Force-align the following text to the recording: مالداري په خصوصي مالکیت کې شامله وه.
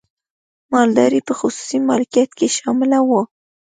مالداري 0.73 1.19
په 1.27 1.33
خصوصي 1.39 1.77
مالکیت 1.89 2.29
کې 2.37 2.47
شامله 2.57 2.99
وه. 3.09 3.21